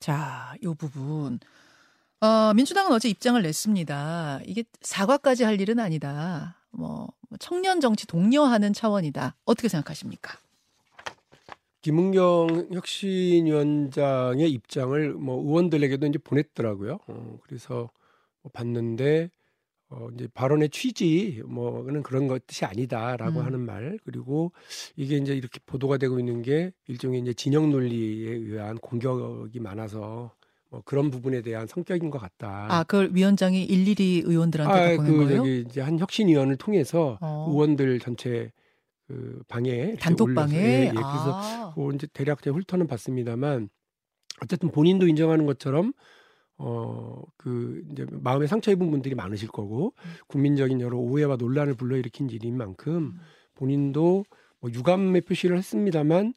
자, 0.00 0.54
요 0.64 0.74
부분. 0.74 1.38
어, 2.20 2.52
민주당은 2.54 2.92
어제 2.92 3.08
입장을 3.08 3.40
냈습니다. 3.42 4.40
이게 4.46 4.64
사과까지 4.80 5.44
할 5.44 5.60
일은 5.60 5.78
아니다. 5.80 6.56
뭐 6.72 7.08
청년 7.38 7.80
정치 7.80 8.06
독려하는 8.06 8.72
차원이다. 8.72 9.36
어떻게 9.44 9.68
생각하십니까? 9.68 10.38
김은경 11.82 12.68
혁신위원장의 12.72 14.50
입장을 14.50 15.14
뭐 15.14 15.42
의원들에게도 15.42 16.06
이제 16.06 16.18
보냈더라고요. 16.18 17.00
어, 17.06 17.38
그래서 17.42 17.90
뭐 18.42 18.50
봤는데 18.52 19.30
어 19.88 20.08
이제 20.14 20.28
발언의 20.32 20.70
취지 20.70 21.42
뭐는 21.44 22.02
그런 22.02 22.28
것이 22.28 22.64
아니다라고 22.64 23.40
음. 23.40 23.44
하는 23.44 23.60
말 23.60 23.98
그리고 24.04 24.52
이게 24.96 25.16
이제 25.16 25.34
이렇게 25.34 25.60
보도가 25.66 25.98
되고 25.98 26.18
있는 26.18 26.40
게 26.40 26.72
일종의 26.86 27.20
이제 27.20 27.34
진영 27.34 27.70
논리에 27.70 28.30
의한 28.30 28.78
공격이 28.78 29.60
많아서 29.60 30.32
뭐 30.72 30.80
그런 30.86 31.10
부분에 31.10 31.42
대한 31.42 31.66
성격인 31.66 32.08
것 32.08 32.18
같다. 32.18 32.66
아, 32.70 32.82
그걸 32.84 33.10
위원장이 33.12 33.62
일일이 33.62 34.22
의원들한테 34.24 34.94
아, 34.94 34.96
보낸 34.96 35.12
그 35.12 35.24
거예요? 35.26 35.46
이제 35.46 35.82
한 35.82 35.98
혁신위원을 35.98 36.56
통해서 36.56 37.18
어. 37.20 37.46
의원들 37.50 38.00
전체 38.00 38.50
그 39.06 39.42
방에 39.48 39.96
단톡방에 39.96 40.56
예, 40.56 40.84
예. 40.86 40.88
그래서 40.88 41.32
아. 41.34 41.74
뭐 41.76 41.92
이제 41.92 42.06
대략 42.14 42.40
제 42.40 42.48
훑어는 42.48 42.86
봤습니다만 42.86 43.68
어쨌든 44.42 44.70
본인도 44.70 45.06
인정하는 45.08 45.44
것처럼 45.44 45.92
어그 46.56 47.84
이제 47.92 48.06
마음에 48.10 48.46
상처 48.46 48.70
입은 48.70 48.90
분들이 48.90 49.14
많으실 49.14 49.48
거고 49.48 49.92
음. 49.98 50.10
국민적인 50.28 50.80
여러 50.80 50.96
오해와 50.96 51.36
논란을 51.36 51.74
불러일으킨 51.74 52.30
일인 52.30 52.56
만큼 52.56 52.94
음. 52.94 53.20
본인도 53.56 54.24
뭐 54.60 54.70
유감의 54.70 55.20
표시를 55.20 55.58
했습니다만 55.58 56.32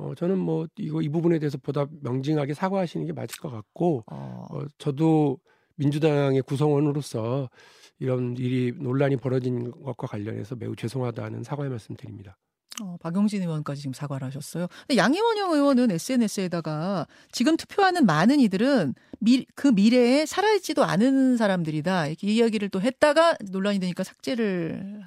어, 0.00 0.14
저는 0.14 0.38
뭐 0.38 0.66
이거 0.78 1.02
이 1.02 1.08
부분에 1.10 1.38
대해서 1.38 1.58
보다 1.58 1.86
명징하게 2.00 2.54
사과하시는 2.54 3.04
게 3.06 3.12
맞을 3.12 3.38
것 3.40 3.50
같고 3.50 4.04
어. 4.10 4.46
어, 4.50 4.64
저도 4.78 5.38
민주당의 5.76 6.42
구성원으로서 6.42 7.50
이런 7.98 8.34
일이 8.38 8.72
논란이 8.78 9.16
벌어진 9.16 9.70
것과 9.70 10.06
관련해서 10.06 10.56
매우 10.56 10.74
죄송하다는 10.74 11.42
사과의 11.42 11.68
말씀드립니다. 11.68 12.38
어, 12.82 12.96
박용진 12.98 13.42
의원까지 13.42 13.82
지금 13.82 13.92
사과를 13.92 14.26
하셨어요. 14.26 14.68
근데 14.86 14.96
양희원영 14.96 15.52
의원은 15.52 15.90
SNS에다가 15.90 17.06
지금 17.30 17.58
투표하는 17.58 18.06
많은 18.06 18.40
이들은 18.40 18.94
미, 19.20 19.44
그 19.54 19.68
미래에 19.68 20.24
살아있지도 20.24 20.84
않은 20.84 21.36
사람들이다. 21.36 22.06
이렇게 22.06 22.26
이야기를 22.28 22.70
또 22.70 22.80
했다가 22.80 23.36
논란이 23.50 23.80
되니까 23.80 24.02
삭제를 24.02 25.02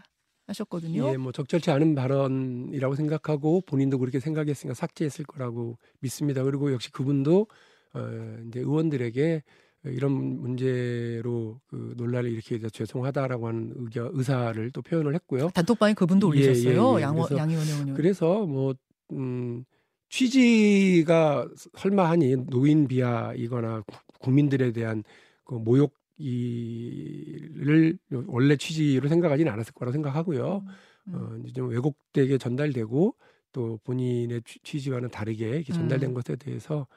하셨거든요. 0.48 1.10
예, 1.10 1.18
뭐 1.18 1.32
적절치 1.32 1.72
않은 1.72 1.96
발언이라고 1.96 2.96
생각하고 2.96 3.62
본인도 3.62 4.00
그렇게 4.00 4.20
생각했으니까 4.20 4.74
삭제했을 4.74 5.26
거라고 5.26 5.78
믿습니다. 6.00 6.44
그리고 6.44 6.72
역시 6.74 6.92
그분도 6.92 7.48
어, 7.94 8.38
이제 8.48 8.60
의원들에게 8.60 9.44
이런 9.86 10.12
문제로 10.14 11.60
그 11.68 11.94
논란을 11.98 12.32
일으키게 12.32 12.70
죄송하다라고 12.70 13.48
하는 13.48 13.74
의견 13.76 14.10
의사를 14.14 14.72
또 14.72 14.82
표현을 14.82 15.14
했고요. 15.16 15.50
단톡방에 15.54 15.94
그분도 15.94 16.30
올리셨어요. 16.30 16.94
예, 16.94 16.94
예, 16.94 16.98
예. 16.98 17.02
양원 17.02 17.38
양의원 17.38 17.66
의원님. 17.66 17.94
그래서 17.96 18.46
뭐 18.46 18.74
음, 19.12 19.66
취지가 20.10 21.50
설마 21.78 22.10
하니 22.10 22.36
노인 22.48 22.88
비하이거나 22.88 23.84
국민들에 24.20 24.72
대한 24.72 25.04
그 25.44 25.56
모욕 25.56 25.94
이를 26.24 27.98
원래 28.28 28.56
취지로 28.56 29.10
생각하지는 29.10 29.52
않았을 29.52 29.74
거라고 29.74 29.92
생각하고요. 29.92 30.64
음. 31.08 31.14
어, 31.14 31.38
이제 31.44 31.52
좀 31.52 31.68
왜곡되게 31.70 32.38
전달되고 32.38 33.16
또 33.52 33.78
본인의 33.84 34.42
취지와는 34.64 35.10
다르게 35.10 35.50
이렇게 35.50 35.74
전달된 35.74 36.12
음. 36.12 36.14
것에 36.14 36.38
대해서 36.38 36.88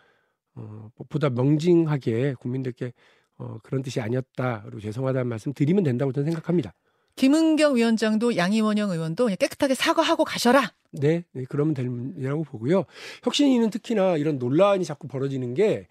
어, 0.55 0.91
보다 1.09 1.29
명징하게 1.29 2.35
국민들께 2.35 2.93
어, 3.39 3.59
그런 3.65 3.83
뜻이 3.83 4.01
아니었다. 4.01 4.63
그리고 4.63 4.81
죄송하다는 4.81 5.27
말씀 5.29 5.53
드리면 5.53 5.83
된다고 5.83 6.13
저는 6.13 6.27
생각합니다. 6.27 6.73
김은경 7.17 7.75
위원장도 7.77 8.37
양희원영 8.37 8.91
의원도 8.91 9.27
깨끗하게 9.27 9.75
사과하고 9.75 10.25
가셔라. 10.25 10.73
네, 10.93 11.25
네 11.33 11.45
그러면 11.49 11.75
되라고 11.75 12.45
보고요. 12.45 12.85
혁신위는 13.25 13.71
특히나 13.71 14.19
이런 14.19 14.39
논란이 14.39 14.85
자꾸 14.85 15.09
벌어지는 15.09 15.55
게 15.55 15.89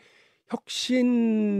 혁신의 0.47 1.55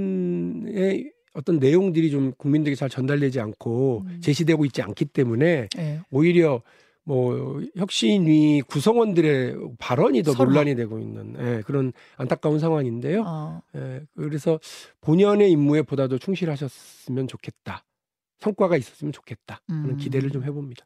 어떤 1.36 1.60
내용들이 1.60 2.10
좀 2.10 2.34
국민들에게 2.38 2.76
잘 2.76 2.90
전달되지 2.90 3.40
않고 3.40 4.06
음. 4.08 4.22
제시되고 4.22 4.66
있지 4.66 4.82
않기 4.82 5.06
때문에 5.06 5.68
네. 5.76 6.02
오히려 6.10 6.62
뭐 7.04 7.62
혁신위 7.76 8.64
구성원들의 8.64 9.58
발언이 9.78 10.24
더 10.24 10.32
서로. 10.32 10.50
논란이 10.50 10.76
되고 10.76 10.98
있는 10.98 11.36
예, 11.40 11.62
그런 11.62 11.94
안타까운 12.18 12.58
상황인데요. 12.60 13.24
어. 13.28 13.62
예, 13.76 14.02
그래서 14.16 14.60
본연의 15.02 15.52
임무에 15.52 15.84
보다 15.84 16.08
더 16.08 16.18
충실하셨으면 16.18 17.28
좋겠다. 17.28 17.86
성과가 18.40 18.78
있었으면 18.78 19.12
좋겠다. 19.12 19.62
하는 19.68 19.92
음. 19.92 19.98
기대를 19.98 20.32
좀 20.32 20.44
해봅니다. 20.44 20.86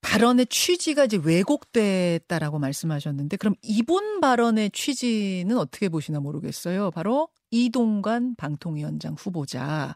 발언의 0.00 0.46
취지가 0.46 1.04
이제 1.04 1.18
왜곡됐다라고 1.22 2.58
말씀하셨는데 2.58 3.36
그럼 3.36 3.54
이분 3.62 4.20
발언의 4.20 4.70
취지는 4.70 5.58
어떻게 5.58 5.88
보시나 5.88 6.20
모르겠어요. 6.20 6.90
바로 6.90 7.28
이동관 7.50 8.34
방통위원장 8.36 9.14
후보자. 9.18 9.94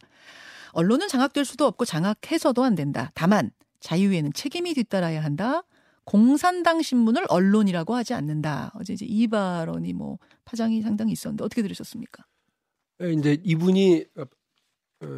언론은 0.73 1.09
장악될 1.09 1.45
수도 1.45 1.67
없고 1.67 1.85
장악해서도 1.85 2.65
안 2.65 2.75
된다. 2.75 3.11
다만 3.15 3.51
자유에는 3.81 4.33
책임이 4.33 4.75
뒤따라야 4.75 5.23
한다. 5.23 5.63
공산당 6.05 6.83
신문을 6.83 7.25
언론이라고 7.29 7.95
하지 7.95 8.13
않는다. 8.13 8.73
어제 8.75 8.93
이제 8.93 9.07
이 9.09 9.27
발언이 9.27 9.95
뭐 9.95 10.19
파장이 10.45 10.83
상당히 10.83 11.13
있었는데 11.13 11.45
어떻게 11.45 11.63
들으셨습니까? 11.63 12.25
네, 12.99 13.13
이제 13.13 13.39
이분이 13.43 14.05
어, 14.19 14.25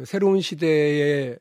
새로운 0.05 0.41
시대의 0.41 1.37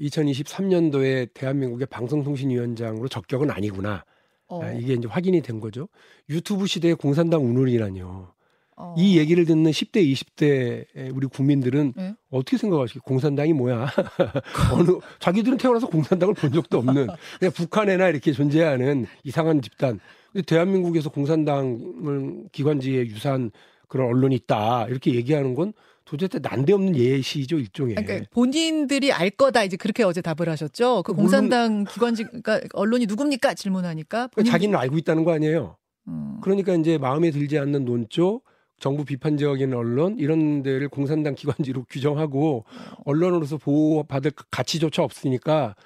2023년도에 0.00 1.32
대한민국의 1.34 1.86
방송통신위원장으로 1.86 3.08
적격은 3.08 3.50
아니구나. 3.50 4.04
어. 4.48 4.62
아, 4.62 4.72
이게 4.72 4.94
이제 4.94 5.06
확인이 5.08 5.40
된 5.42 5.60
거죠. 5.60 5.88
유튜브 6.28 6.66
시대의 6.66 6.96
공산당 6.96 7.46
운운이라뇨. 7.46 8.32
어. 8.76 8.94
이 8.96 9.18
얘기를 9.18 9.44
듣는 9.44 9.70
10대, 9.70 9.96
20대 10.12 11.14
우리 11.14 11.26
국민들은 11.26 11.92
네. 11.94 12.14
어떻게 12.30 12.56
생각하시겠어요? 12.56 13.02
공산당이 13.02 13.52
뭐야? 13.52 13.86
어느 14.74 14.98
자기들은 15.18 15.58
태어나서 15.58 15.86
공산당을 15.88 16.34
본 16.34 16.52
적도 16.52 16.78
없는 16.78 17.08
그냥 17.38 17.52
북한에나 17.52 18.08
이렇게 18.08 18.32
존재하는 18.32 19.06
이상한 19.22 19.60
집단. 19.60 20.00
근데 20.32 20.44
대한민국에서 20.46 21.10
공산당을 21.10 22.44
기관지에 22.52 23.06
유사한 23.06 23.50
그런 23.86 24.08
언론이 24.08 24.36
있다 24.36 24.86
이렇게 24.88 25.14
얘기하는 25.14 25.54
건 25.54 25.72
도대체 26.10 26.40
난데없는 26.40 26.96
예시죠 26.96 27.56
일종의. 27.56 27.94
그러니까 27.94 28.26
본인들이 28.32 29.12
알 29.12 29.30
거다 29.30 29.62
이제 29.62 29.76
그렇게 29.76 30.02
어제 30.02 30.20
답을 30.20 30.48
하셨죠. 30.48 31.04
그 31.04 31.14
공산당 31.14 31.84
기관지 31.84 32.24
그러니까 32.24 32.60
언론이 32.72 33.06
누굽니까 33.06 33.54
질문하니까 33.54 34.26
그러니까 34.26 34.42
본인들- 34.42 34.50
자기는 34.50 34.76
알고 34.76 34.98
있다는 34.98 35.22
거 35.22 35.32
아니에요. 35.32 35.76
음. 36.08 36.38
그러니까 36.42 36.74
이제 36.74 36.98
마음에 36.98 37.30
들지 37.30 37.58
않는 37.58 37.84
논조, 37.84 38.40
정부 38.80 39.04
비판적인 39.04 39.72
언론 39.72 40.16
이런 40.18 40.64
데를 40.64 40.88
공산당 40.88 41.36
기관지로 41.36 41.84
규정하고 41.88 42.64
언론으로서 43.04 43.58
보호받을 43.58 44.32
가치조차 44.50 45.04
없으니까 45.04 45.76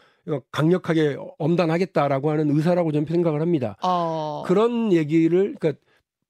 강력하게 0.53 1.19
엄단하겠다라고 1.39 2.31
하는 2.31 2.49
의사라고 2.51 2.93
저는 2.93 3.07
생각을 3.07 3.43
합니다. 3.43 3.77
어. 3.83 4.43
그런 4.47 4.91
얘기를 4.91 5.55
그러니까 5.59 5.79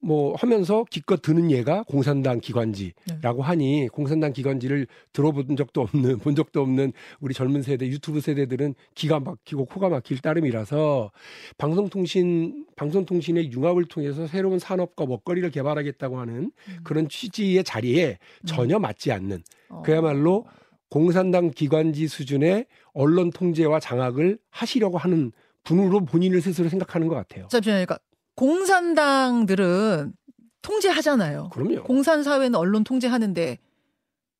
뭐 0.05 0.35
하면서 0.35 0.85
기껏 0.91 1.19
드는 1.19 1.49
얘가 1.49 1.81
공산당 1.83 2.39
기관지라고 2.39 3.41
네. 3.41 3.41
하니 3.41 3.87
공산당 3.91 4.33
기관지를 4.33 4.85
들어본 5.13 5.55
적도 5.55 5.81
없는 5.81 6.19
본 6.19 6.35
적도 6.35 6.61
없는 6.61 6.93
우리 7.19 7.33
젊은 7.33 7.63
세대 7.63 7.87
유튜브 7.87 8.21
세대들은 8.21 8.75
기가 8.93 9.19
막히고 9.19 9.65
코가 9.65 9.89
막힐 9.89 10.19
따름이라서 10.19 11.11
방송통신 11.57 12.67
방송통신의 12.75 13.51
융합을 13.51 13.85
통해서 13.85 14.27
새로운 14.27 14.59
산업과 14.59 15.07
먹거리를 15.07 15.49
개발하겠다고 15.49 16.19
하는 16.19 16.35
음. 16.35 16.77
그런 16.83 17.09
취지의 17.09 17.63
자리에 17.63 18.19
전혀 18.45 18.77
맞지 18.77 19.11
않는 19.11 19.41
어. 19.69 19.81
그야말로 19.83 20.45
공산당 20.89 21.49
기관지 21.49 22.07
수준의 22.07 22.67
언론 22.93 23.31
통제와 23.31 23.79
장악을 23.79 24.37
하시려고 24.51 24.99
하는 24.99 25.31
분으로 25.63 26.05
본인을 26.05 26.41
스스로 26.41 26.69
생각하는 26.69 27.07
것 27.07 27.15
같아요. 27.15 27.47
잠시만요. 27.49 27.85
그러니까 27.87 27.97
공산당들은 28.35 30.13
통제하잖아요. 30.61 31.49
그럼요. 31.53 31.83
공산 31.83 32.23
사회는 32.23 32.55
언론 32.55 32.83
통제하는데 32.83 33.59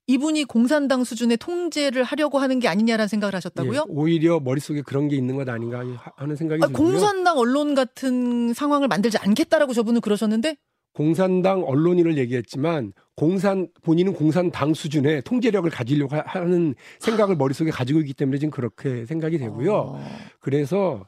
이분이 0.07 0.43
공산당 0.45 1.03
수준의 1.03 1.37
통제를 1.37 2.03
하려고 2.03 2.37
하는 2.37 2.59
게 2.59 2.67
아니냐라는 2.67 3.07
생각을 3.07 3.33
예, 3.33 3.37
하셨다고요? 3.37 3.85
오히려 3.87 4.39
머릿속에 4.39 4.81
그런 4.83 5.07
게 5.07 5.15
있는 5.15 5.35
것 5.35 5.47
아닌가 5.49 5.83
하는 6.15 6.35
생각이 6.35 6.63
아, 6.63 6.67
들고요. 6.67 6.87
공산당 6.91 7.37
언론 7.39 7.73
같은 7.73 8.53
상황을 8.53 8.87
만들지 8.87 9.17
않겠다라고 9.17 9.73
저분은 9.73 10.01
그러셨는데 10.01 10.57
공산당 10.93 11.63
언론인을 11.63 12.17
얘기했지만 12.19 12.93
공산 13.15 13.67
본인은 13.81 14.13
공산당 14.13 14.73
수준의 14.73 15.23
통제력을 15.23 15.69
가지려고 15.71 16.15
하- 16.15 16.23
하는 16.25 16.75
생각을 16.99 17.35
머릿속에 17.35 17.71
가지고 17.71 17.99
있기 18.01 18.13
때문에 18.13 18.37
지금 18.37 18.51
그렇게 18.51 19.05
생각이 19.05 19.37
되고요. 19.39 19.73
어, 19.73 20.07
그래서 20.39 21.05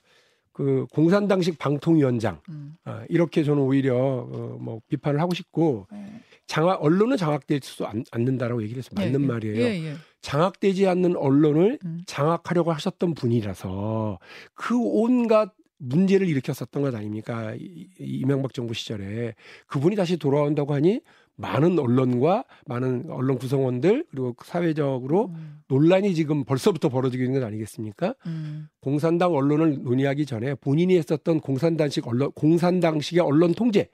그 0.57 0.87
공산당식 0.91 1.59
방통위원장 1.59 2.41
음, 2.49 2.73
아, 2.83 3.05
이렇게 3.09 3.43
저는 3.43 3.61
오히려 3.61 3.95
어, 3.95 4.57
뭐 4.59 4.81
비판을 4.89 5.21
하고 5.21 5.35
싶고 5.35 5.85
어. 5.87 6.19
장악 6.47 6.83
언론은 6.83 7.15
장악되지 7.15 7.83
않- 7.85 8.03
않는다라고 8.09 8.63
얘기를 8.63 8.79
했어요. 8.79 8.95
맞는 8.95 9.19
예, 9.21 9.23
예. 9.23 9.27
말이에요. 9.27 9.55
예, 9.61 9.85
예. 9.91 9.93
장악되지 10.21 10.87
않는 10.87 11.15
언론을 11.15 11.77
음. 11.85 12.01
장악하려고 12.07 12.71
하셨던 12.71 13.13
분이라서 13.13 14.17
그 14.55 14.75
온갖 14.75 15.53
문제를 15.77 16.27
일으켰었던 16.27 16.81
것 16.81 16.95
아닙니까? 16.95 17.53
이- 17.53 17.87
이- 17.99 18.19
이명박 18.21 18.51
정부 18.55 18.73
시절에 18.73 19.35
그분이 19.67 19.95
다시 19.95 20.17
돌아온다고 20.17 20.73
하니 20.73 21.01
많은 21.37 21.77
언론과 21.77 22.43
많은 22.65 23.09
언론 23.09 23.37
구성원들 23.37 24.07
그리고 24.09 24.35
사회적으로 24.43 25.27
음, 25.27 25.61
논란이 25.67 26.15
지금 26.15 26.43
벌써부터 26.43 26.89
벌어지고 26.89 27.23
있는 27.23 27.39
것 27.39 27.45
아니겠습니까? 27.45 28.15
음. 28.25 28.67
공산당 28.81 29.33
언론을 29.33 29.83
논의하기 29.83 30.25
전에 30.25 30.55
본인이 30.55 30.97
했었던 30.97 31.39
공산당식 31.39 32.07
언론 32.07 32.31
공산당식의 32.31 33.21
언론 33.21 33.53
통제에 33.53 33.87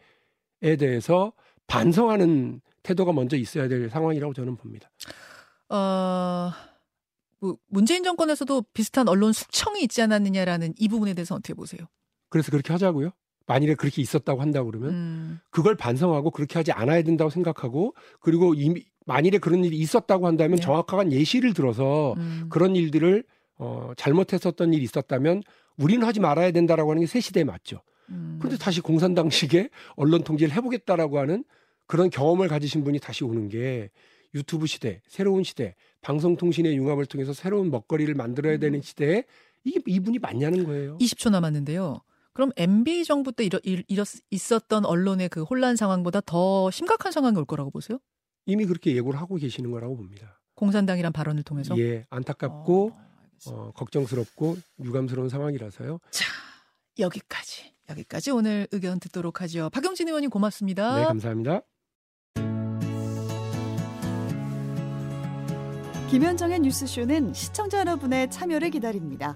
대해서 0.80 1.34
반성하는 1.68 2.62
태도가 2.82 3.12
먼저 3.12 3.36
있어야 3.38 3.68
될 3.68 3.90
상황이라고 3.90 4.34
저는 4.34 4.56
봅니다. 4.56 4.90
어, 5.70 6.52
뭐 7.40 7.58
문재인 7.68 8.04
정권에서도 8.04 8.64
비슷한 8.74 9.10
언론 9.10 9.34
숙청이 9.34 9.82
있지 9.84 10.02
않았느냐라는 10.02 10.76
이 10.78 10.88
부분에 10.88 11.14
대해서 11.14 11.36
어떻게 11.36 11.54
보세요? 11.54 11.88
그래서 12.30 12.52
그렇게 12.52 12.72
하자고요. 12.72 13.12
만일에 13.46 13.76
그렇게 13.76 14.02
있었다고 14.02 14.42
한다 14.42 14.64
그러면 14.64 14.90
음, 14.92 15.40
그걸 15.50 15.76
반성하고 15.76 16.32
그렇게 16.32 16.58
하지 16.58 16.72
않아야 16.72 17.02
된다고 17.04 17.30
생각하고 17.30 17.94
그리고 18.20 18.54
이미 18.54 18.86
만일에 19.06 19.38
그런 19.38 19.66
일이 19.66 19.78
있었다고 19.78 20.28
한다면 20.28 20.58
네. 20.58 20.62
정확한 20.62 21.12
예시를 21.12 21.54
들어서 21.54 22.14
음. 22.18 22.48
그런 22.50 22.76
일들을 22.76 23.24
어, 23.58 23.92
잘못했었던 23.98 24.74
일이 24.74 24.84
있었다면 24.84 25.44
우리는 25.78 26.06
하지 26.06 26.20
말아야 26.20 26.52
된다라고 26.52 26.92
하는 26.92 27.02
게 27.02 27.08
새 27.08 27.20
시대에 27.20 27.44
맞죠. 27.44 27.82
음. 28.10 28.38
그런데 28.40 28.58
다시 28.58 28.82
공산당식의 28.82 29.70
언론 29.96 30.24
통제를 30.24 30.54
해보겠다라고 30.56 31.20
하는 31.20 31.44
그런 31.86 32.10
경험을 32.10 32.48
가지신 32.48 32.84
분이 32.84 33.00
다시 33.00 33.24
오는 33.24 33.50
게 33.50 33.90
유튜브 34.36 34.66
시대, 34.68 35.02
새로운 35.08 35.44
시대, 35.44 35.76
방송통신의 36.02 36.76
융합을 36.76 37.06
통해서 37.06 37.34
새로운 37.34 37.70
먹거리를 37.70 38.14
만들어야 38.16 38.58
되는 38.58 38.82
시대에 38.82 39.26
이게 39.64 39.80
이분이 39.86 40.20
맞냐는 40.20 40.64
거예요. 40.66 40.98
20초 41.00 41.30
남았는데요. 41.30 42.02
그럼 42.34 42.52
MB 42.58 43.06
정부 43.06 43.32
때 43.32 43.44
이러, 43.44 43.60
일, 43.64 43.84
이렇, 43.88 44.04
있었던 44.32 44.86
언론의 44.86 45.30
그 45.30 45.44
혼란 45.44 45.76
상황보다 45.76 46.22
더 46.22 46.72
심각한 46.72 47.12
상황이 47.12 47.38
올 47.38 47.46
거라고 47.46 47.70
보세요? 47.70 48.00
이미 48.46 48.66
그렇게 48.66 48.96
예고를 48.96 49.20
하고 49.20 49.36
계시는 49.36 49.72
거라고 49.72 49.96
봅니다. 49.96 50.40
공산당이란 50.56 51.14
발언을 51.14 51.44
통해서. 51.44 51.78
예, 51.78 52.06
안타깝고 52.10 52.92
어. 52.94 53.52
어, 53.52 53.72
걱정스럽고 53.72 54.58
유감스러운 54.84 55.30
상황이라서요. 55.30 56.00
자, 56.12 56.26
여기까지. 57.00 57.74
여기까지 57.90 58.32
오늘 58.32 58.68
의견 58.72 59.00
듣도록 59.00 59.42
하죠. 59.42 59.70
박용진 59.72 60.08
의원님 60.08 60.30
고맙습니다. 60.30 61.00
네, 61.00 61.04
감사합니다. 61.06 61.62
김현정의 66.10 66.60
뉴스쇼는 66.60 67.34
시청자 67.34 67.80
여러분의 67.80 68.30
참여를 68.30 68.70
기다립니다. 68.70 69.36